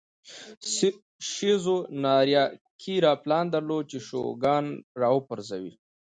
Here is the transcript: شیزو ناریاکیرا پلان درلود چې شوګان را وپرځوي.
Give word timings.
شیزو 1.29 1.77
ناریاکیرا 2.03 3.13
پلان 3.23 3.45
درلود 3.53 3.85
چې 3.91 3.97
شوګان 4.07 4.65
را 5.01 5.09
وپرځوي. 5.15 5.73